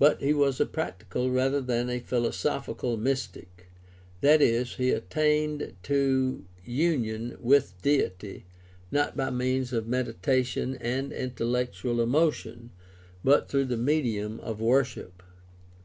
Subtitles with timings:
[0.00, 3.70] But he was a practical rather than a philosophical mystic,
[4.20, 8.46] that is, he attained to union with Deity,
[8.90, 12.72] not by means of meditation and intellectual emotion,
[13.22, 15.22] but through the medium of worship.